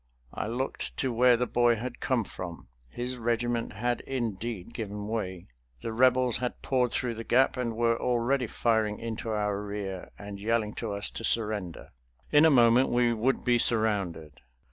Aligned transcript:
I 0.33 0.47
looked 0.47 0.97
to 0.97 1.13
where 1.13 1.37
the 1.37 1.45
boy 1.45 1.75
had 1.75 1.99
come 1.99 2.23
from. 2.23 2.69
His 2.89 3.19
regiment 3.19 3.73
had 3.73 4.01
indeed 4.07 4.73
given 4.73 5.07
way. 5.07 5.45
The 5.81 5.93
Rebels 5.93 6.37
had 6.37 6.63
poured 6.63 6.91
through 6.91 7.13
the 7.13 7.23
gap 7.23 7.55
and 7.55 7.75
were 7.75 8.01
already 8.01 8.47
firing 8.47 8.97
into 8.97 9.29
our 9.29 9.61
rear 9.61 10.09
and 10.17 10.39
yelling 10.39 10.73
to 10.81 10.91
us 10.93 11.11
to 11.11 11.23
surrender. 11.23 11.91
In 12.31 12.45
a 12.45 12.49
moment 12.49 12.89
we 12.89 13.13
would 13.13 13.45
be 13.45 13.59
surrounded. 13.59 14.41